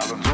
[0.00, 0.27] problem.